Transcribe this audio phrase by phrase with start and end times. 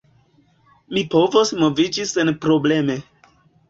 [0.95, 3.01] Mi povos moviĝi senprobleme.